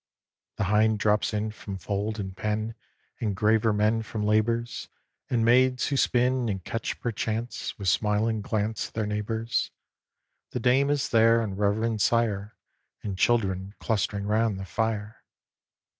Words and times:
The 0.55 0.63
hinds 0.63 0.97
drop 0.97 1.31
in 1.31 1.51
From 1.51 1.77
fold 1.77 2.19
and 2.19 2.35
pen, 2.35 2.73
And 3.19 3.35
graver 3.35 3.71
men 3.71 4.01
From 4.01 4.23
labours; 4.25 4.89
And 5.29 5.45
maids 5.45 5.89
who 5.89 5.95
spin 5.95 6.49
And 6.49 6.63
catch 6.63 6.99
perchance 6.99 7.77
With 7.77 7.87
smile 7.87 8.27
and 8.27 8.41
glance 8.43 8.89
Their 8.89 9.05
neighbours; 9.05 9.69
The 10.53 10.59
dame 10.59 10.89
is 10.89 11.09
there, 11.09 11.39
and 11.41 11.55
reverend 11.55 12.01
sire, 12.01 12.55
And 13.03 13.15
children 13.15 13.75
clustering 13.79 14.25
round 14.25 14.57
the 14.59 14.65
fire. 14.65 15.23